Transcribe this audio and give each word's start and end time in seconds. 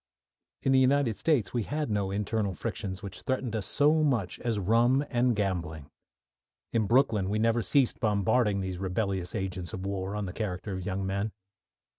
In 0.63 0.71
the 0.71 0.79
United 0.79 1.15
States 1.15 1.53
we 1.53 1.61
had 1.61 1.91
no 1.91 2.09
internal 2.09 2.55
frictions 2.55 3.03
which 3.03 3.21
threatened 3.21 3.55
us 3.55 3.67
so 3.67 4.01
much 4.03 4.39
as 4.39 4.57
rum 4.57 5.05
and 5.11 5.35
gambling. 5.35 5.91
In 6.73 6.87
Brooklyn 6.87 7.29
we 7.29 7.37
never 7.37 7.61
ceased 7.61 7.99
bombarding 7.99 8.61
these 8.61 8.79
rebellious 8.79 9.35
agents 9.35 9.73
of 9.73 9.85
war 9.85 10.15
on 10.15 10.25
the 10.25 10.33
character 10.33 10.71
of 10.73 10.85
young 10.87 11.05
men. 11.05 11.33